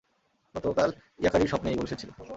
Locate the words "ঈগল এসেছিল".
1.73-2.09